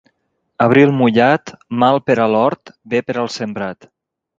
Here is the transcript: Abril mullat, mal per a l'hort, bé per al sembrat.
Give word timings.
Abril 0.65 0.93
mullat, 1.01 1.53
mal 1.85 2.03
per 2.09 2.19
a 2.27 2.29
l'hort, 2.33 2.77
bé 2.95 3.07
per 3.09 3.21
al 3.27 3.35
sembrat. 3.41 3.93